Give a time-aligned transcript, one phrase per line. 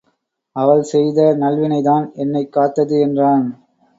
[0.55, 3.45] அவள் செய்த நல்வினைதான் என்னைக் காத்தது என்றான்.